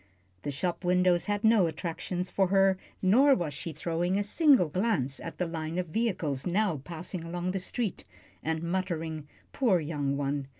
[0.41, 5.19] The shop windows had no attractions for her, nor was she throwing a single glance
[5.19, 8.03] at the line of vehicles now passing along the street;
[8.41, 10.47] and muttering, "Poor young one!"